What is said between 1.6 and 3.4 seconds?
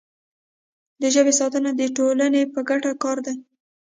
د ټولنې په ګټه کار دی.